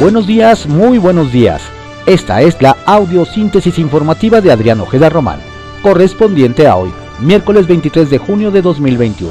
[0.00, 1.60] Buenos días, muy buenos días.
[2.06, 5.40] Esta es la audiosíntesis informativa de Adrián Ojeda Román,
[5.82, 6.90] correspondiente a hoy,
[7.20, 9.30] miércoles 23 de junio de 2021.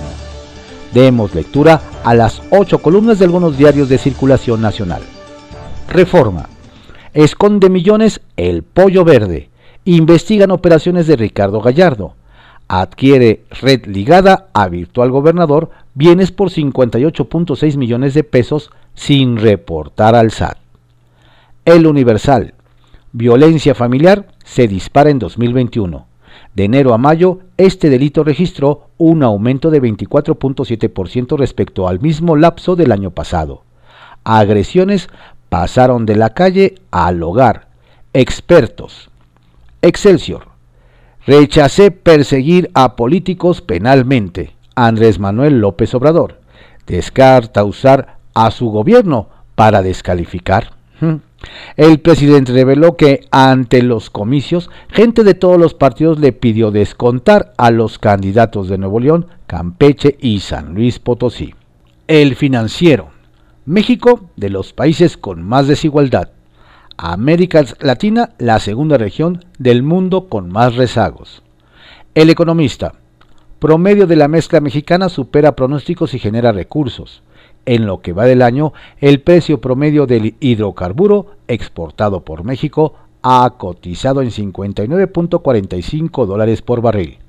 [0.94, 5.02] Demos lectura a las ocho columnas de algunos diarios de circulación nacional.
[5.88, 6.48] Reforma.
[7.16, 9.50] Esconde millones el pollo verde.
[9.86, 12.14] Investigan operaciones de Ricardo Gallardo.
[12.72, 20.30] Adquiere red ligada a virtual gobernador bienes por 58.6 millones de pesos sin reportar al
[20.30, 20.60] SAT.
[21.66, 22.54] El Universal.
[23.12, 26.06] Violencia familiar se dispara en 2021.
[26.54, 32.76] De enero a mayo, este delito registró un aumento de 24.7% respecto al mismo lapso
[32.76, 33.64] del año pasado.
[34.24, 35.10] Agresiones
[35.50, 37.68] pasaron de la calle al hogar.
[38.14, 39.10] Expertos.
[39.82, 40.49] Excelsior.
[41.26, 44.56] Rechacé perseguir a políticos penalmente.
[44.76, 46.40] Andrés Manuel López Obrador.
[46.88, 50.72] Descarta usar a su gobierno para descalificar.
[51.78, 57.54] El presidente reveló que ante los comicios, gente de todos los partidos le pidió descontar
[57.58, 61.56] a los candidatos de Nuevo León, Campeche y San Luis Potosí.
[62.08, 63.10] El financiero.
[63.66, 66.30] México, de los países con más desigualdad.
[67.02, 71.44] América Latina, la segunda región del mundo con más rezagos.
[72.14, 72.94] El economista.
[73.60, 77.24] Promedio de la mezcla mexicana supera pronósticos y genera recursos
[77.66, 83.50] en lo que va del año, el precio promedio del hidrocarburo exportado por México ha
[83.58, 87.20] cotizado en 59.45 dólares por barril.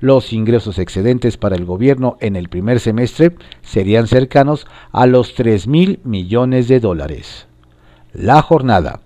[0.00, 5.66] Los ingresos excedentes para el gobierno en el primer semestre serían cercanos a los 3
[5.66, 7.46] mil millones de dólares.
[8.12, 9.00] La jornada.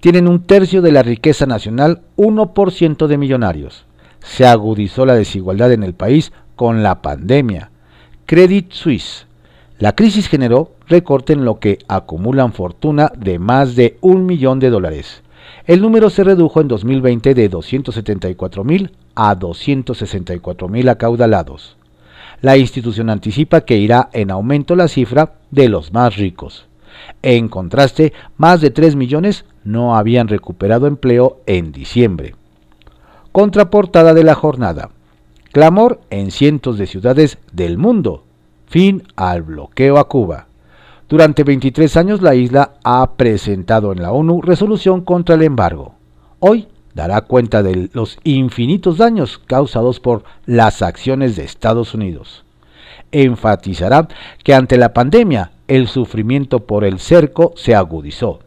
[0.00, 3.84] Tienen un tercio de la riqueza nacional, 1% de millonarios.
[4.20, 7.70] Se agudizó la desigualdad en el país con la pandemia.
[8.26, 9.26] Credit Suisse
[9.78, 14.70] la crisis generó recorte en lo que acumulan fortuna de más de un millón de
[14.70, 15.22] dólares.
[15.66, 21.76] El número se redujo en 2020 de 274 mil a 264 mil acaudalados.
[22.40, 26.66] La institución anticipa que irá en aumento la cifra de los más ricos.
[27.22, 32.34] En contraste, más de 3 millones no habían recuperado empleo en diciembre.
[33.32, 34.90] Contraportada de la jornada.
[35.52, 38.24] Clamor en cientos de ciudades del mundo
[38.74, 40.48] fin al bloqueo a Cuba.
[41.08, 45.94] Durante 23 años la isla ha presentado en la ONU resolución contra el embargo.
[46.40, 52.44] Hoy dará cuenta de los infinitos daños causados por las acciones de Estados Unidos.
[53.12, 54.08] Enfatizará
[54.42, 58.40] que ante la pandemia el sufrimiento por el cerco se agudizó.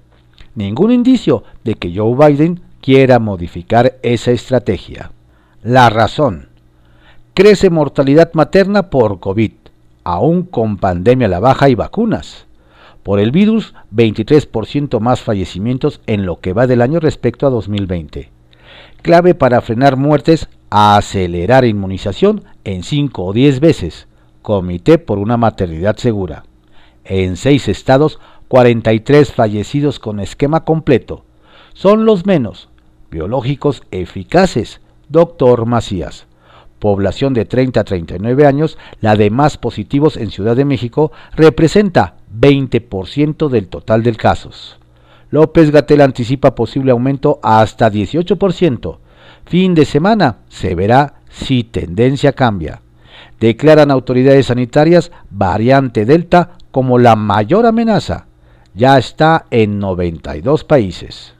[0.55, 5.11] Ningún indicio de que Joe Biden quiera modificar esa estrategia.
[5.63, 6.49] La razón.
[7.33, 9.51] Crece mortalidad materna por COVID
[10.07, 12.47] aún con pandemia a la baja y vacunas.
[13.03, 18.31] Por el virus, 23% más fallecimientos en lo que va del año respecto a 2020.
[19.01, 24.07] Clave para frenar muertes, acelerar inmunización en 5 o 10 veces.
[24.41, 26.45] Comité por una maternidad segura.
[27.07, 31.23] En 6 estados, 43 fallecidos con esquema completo.
[31.73, 32.69] Son los menos.
[33.09, 34.81] Biológicos eficaces.
[35.09, 36.27] Doctor Macías
[36.79, 42.15] población de 30 a 39 años, la de más positivos en Ciudad de México, representa
[42.39, 44.77] 20% del total de casos.
[45.29, 48.97] López Gatel anticipa posible aumento hasta 18%.
[49.45, 52.81] Fin de semana se verá si tendencia cambia.
[53.39, 58.27] Declaran autoridades sanitarias variante Delta como la mayor amenaza.
[58.75, 61.33] Ya está en 92 países.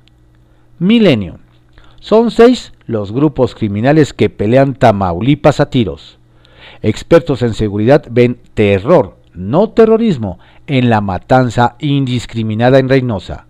[0.79, 1.37] Milenio.
[1.99, 6.17] Son seis los grupos criminales que pelean Tamaulipas a tiros.
[6.81, 13.45] Expertos en seguridad ven terror, no terrorismo, en la matanza indiscriminada en Reynosa.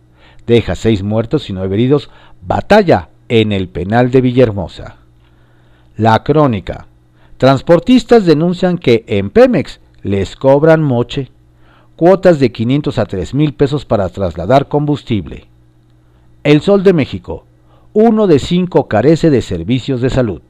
[0.46, 2.10] Deja seis muertos y nueve heridos.
[2.46, 4.98] Batalla en el penal de Villahermosa.
[5.96, 6.88] La crónica.
[7.38, 11.32] Transportistas denuncian que en Pemex les cobran moche.
[11.98, 15.48] Cuotas de 500 a 3 mil pesos para trasladar combustible.
[16.44, 17.44] El Sol de México
[18.00, 20.44] uno de cinco carece de servicios de salud.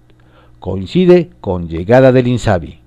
[0.60, 2.82] Coincide con llegada del INSABI.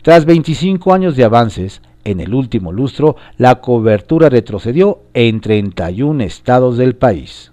[0.00, 6.78] Tras 25 años de avances, en el último lustro la cobertura retrocedió en 31 estados
[6.78, 7.52] del país.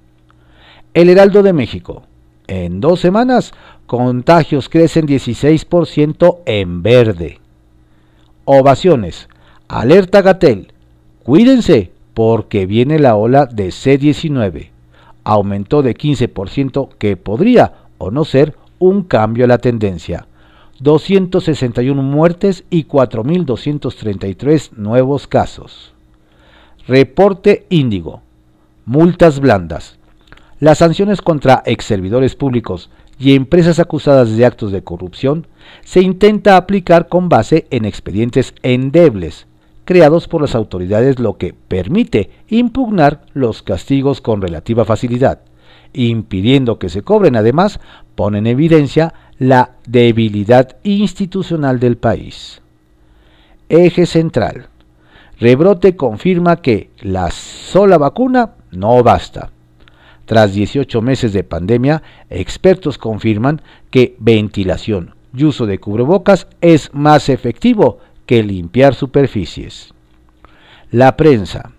[0.93, 2.03] El Heraldo de México.
[2.47, 3.51] En dos semanas,
[3.87, 7.41] contagios crecen 16% en verde.
[8.45, 9.27] Ovaciones.
[9.67, 10.71] Alerta Gatel.
[11.23, 14.71] Cuídense porque viene la ola de C19
[15.27, 20.25] aumentó de 15% que podría o no ser un cambio a la tendencia.
[20.79, 25.93] 261 muertes y 4.233 nuevos casos.
[26.87, 28.21] Reporte Índigo.
[28.85, 29.97] Multas blandas.
[30.61, 35.45] Las sanciones contra ex servidores públicos y empresas acusadas de actos de corrupción
[35.83, 39.46] se intenta aplicar con base en expedientes endebles
[39.87, 45.39] creados por las autoridades lo que permite impugnar los castigos con relativa facilidad,
[45.93, 47.79] impidiendo que se cobren además,
[48.13, 52.61] pone en evidencia la debilidad institucional del país.
[53.69, 54.67] Eje central.
[55.39, 59.51] Rebrote confirma que la sola vacuna no basta.
[60.25, 67.29] Tras 18 meses de pandemia, expertos confirman que ventilación y uso de cubrebocas es más
[67.29, 69.95] efectivo que limpiar superficies.
[70.91, 71.71] La prensa.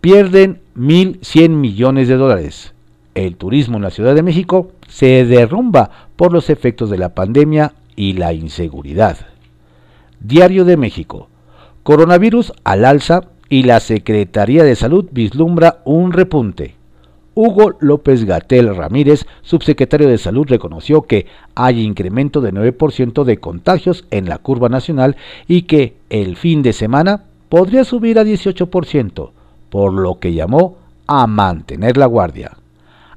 [0.00, 2.72] Pierden 1.100 millones de dólares.
[3.14, 7.74] El turismo en la Ciudad de México se derrumba por los efectos de la pandemia
[7.94, 9.18] y la inseguridad.
[10.18, 11.28] Diario de México.
[11.82, 16.76] Coronavirus al alza y la Secretaría de Salud vislumbra un repunte.
[17.34, 24.04] Hugo López Gatel Ramírez, subsecretario de Salud, reconoció que hay incremento de 9% de contagios
[24.10, 25.16] en la curva nacional
[25.48, 29.30] y que el fin de semana podría subir a 18%,
[29.70, 30.76] por lo que llamó
[31.06, 32.56] a mantener la guardia.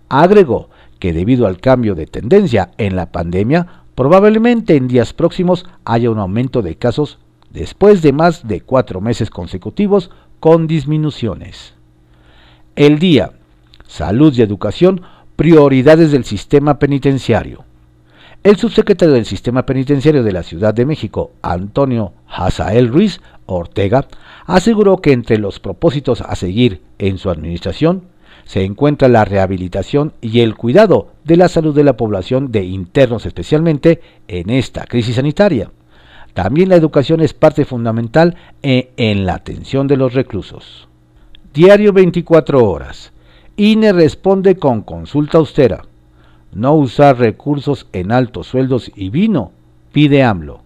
[0.07, 0.69] Agregó
[0.99, 6.19] que debido al cambio de tendencia en la pandemia, probablemente en días próximos haya un
[6.19, 7.19] aumento de casos
[7.51, 10.09] después de más de cuatro meses consecutivos
[10.39, 11.73] con disminuciones.
[12.75, 13.31] El día
[13.87, 15.01] salud y educación,
[15.35, 17.65] prioridades del sistema penitenciario.
[18.43, 24.05] El subsecretario del Sistema Penitenciario de la Ciudad de México, Antonio Hazael Ruiz Ortega,
[24.45, 28.03] aseguró que entre los propósitos a seguir en su administración
[28.45, 33.25] se encuentra la rehabilitación y el cuidado de la salud de la población de internos
[33.25, 35.71] especialmente en esta crisis sanitaria.
[36.35, 40.87] También la educación es parte fundamental e, en la atención de los reclusos.
[41.53, 43.11] Diario 24 horas.
[43.57, 45.85] INE responde con consulta austera.
[46.51, 49.53] No usar recursos en altos sueldos y vino,
[49.93, 50.59] pide AMLO.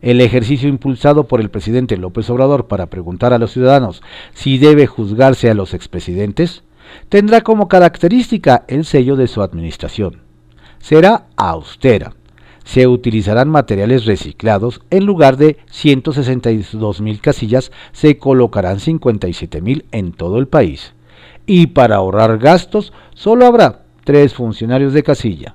[0.00, 4.86] El ejercicio impulsado por el presidente López Obrador para preguntar a los ciudadanos si debe
[4.86, 6.62] juzgarse a los expresidentes
[7.10, 10.22] tendrá como característica el sello de su administración.
[10.78, 12.14] Será austera.
[12.64, 14.80] Se utilizarán materiales reciclados.
[14.88, 20.93] En lugar de 162 mil casillas, se colocarán 57 mil en todo el país
[21.46, 25.54] y para ahorrar gastos solo habrá tres funcionarios de casilla.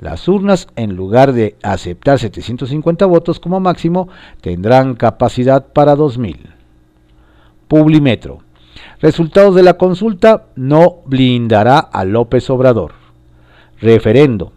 [0.00, 4.08] Las urnas, en lugar de aceptar 750 votos como máximo,
[4.40, 6.36] tendrán capacidad para 2.000.
[7.66, 8.38] Publimetro.
[9.00, 12.92] Resultados de la consulta no blindará a López Obrador.
[13.80, 14.52] Referendo.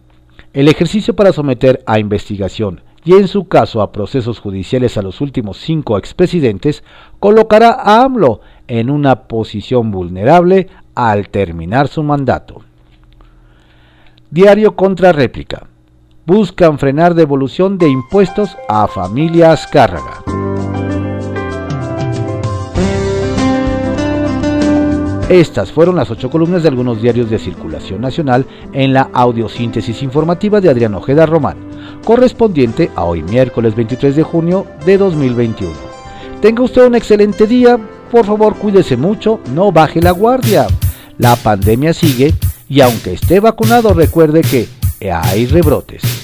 [0.52, 5.20] El ejercicio para someter a investigación y en su caso a procesos judiciales a los
[5.20, 6.84] últimos cinco expresidentes
[7.18, 12.62] colocará a AMLO en una posición vulnerable al terminar su mandato.
[14.30, 15.66] Diario contra réplica.
[16.24, 20.22] Buscan frenar devolución de impuestos a familia Azcárraga.
[25.28, 28.44] Estas fueron las ocho columnas de algunos diarios de circulación nacional
[28.74, 31.56] en la audiosíntesis informativa de Adrián Ojeda Román,
[32.04, 35.72] correspondiente a hoy miércoles 23 de junio de 2021.
[36.40, 37.78] Tenga usted un excelente día,
[38.10, 40.66] por favor cuídese mucho, no baje la guardia.
[41.18, 42.34] La pandemia sigue
[42.68, 44.68] y aunque esté vacunado recuerde que
[45.10, 46.21] hay rebrotes.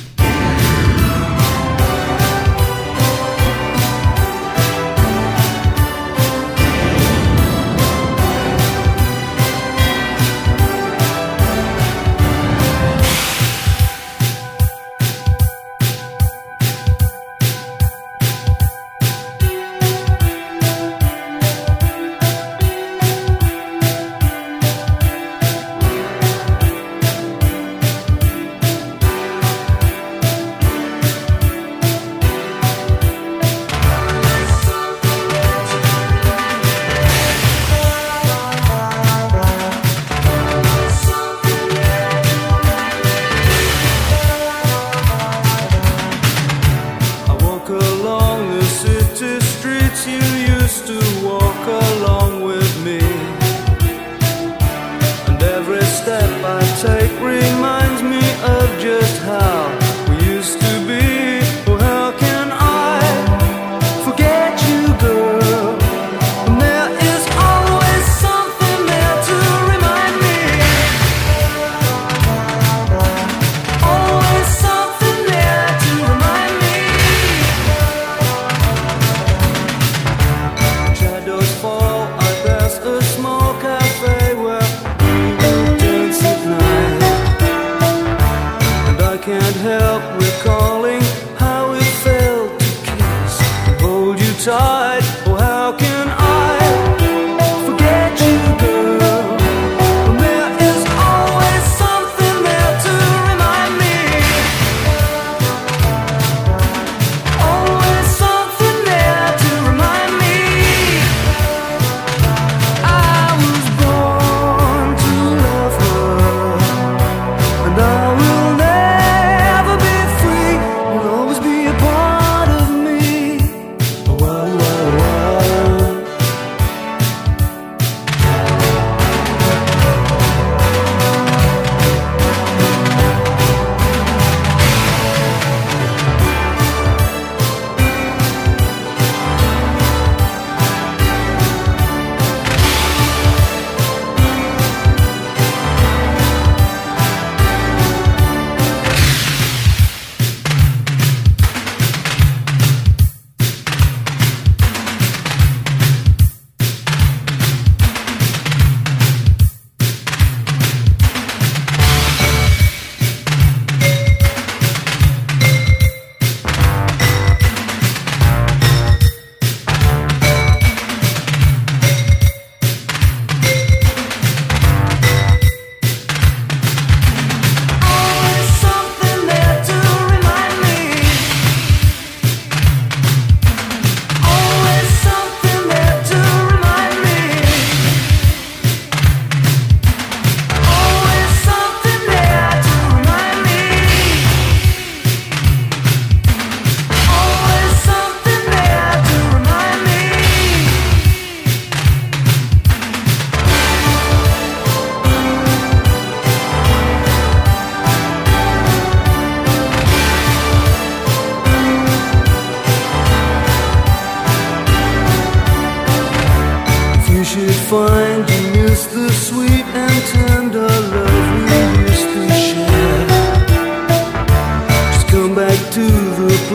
[94.38, 95.17] tight.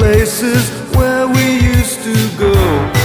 [0.03, 3.02] Places where we used to go.